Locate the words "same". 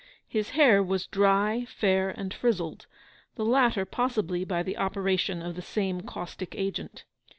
5.61-6.01